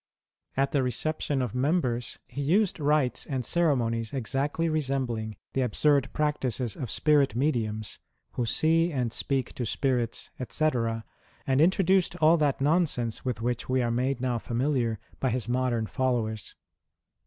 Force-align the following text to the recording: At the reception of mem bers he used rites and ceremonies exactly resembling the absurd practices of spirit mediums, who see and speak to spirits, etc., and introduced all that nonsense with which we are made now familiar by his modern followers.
At 0.57 0.71
the 0.71 0.81
reception 0.81 1.43
of 1.43 1.53
mem 1.53 1.79
bers 1.79 2.17
he 2.25 2.41
used 2.41 2.79
rites 2.79 3.27
and 3.27 3.45
ceremonies 3.45 4.13
exactly 4.13 4.67
resembling 4.67 5.35
the 5.53 5.61
absurd 5.61 6.09
practices 6.11 6.75
of 6.75 6.89
spirit 6.89 7.35
mediums, 7.35 7.99
who 8.31 8.47
see 8.47 8.91
and 8.91 9.13
speak 9.13 9.53
to 9.53 9.63
spirits, 9.63 10.31
etc., 10.39 11.05
and 11.45 11.61
introduced 11.61 12.15
all 12.15 12.37
that 12.37 12.61
nonsense 12.61 13.23
with 13.23 13.43
which 13.43 13.69
we 13.69 13.83
are 13.83 13.91
made 13.91 14.19
now 14.21 14.39
familiar 14.39 14.97
by 15.19 15.29
his 15.29 15.47
modern 15.47 15.85
followers. 15.85 16.55